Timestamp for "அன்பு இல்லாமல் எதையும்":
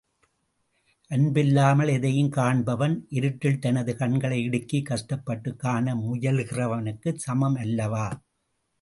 1.11-2.29